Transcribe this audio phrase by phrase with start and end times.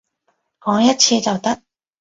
[0.61, 1.61] 講一次就得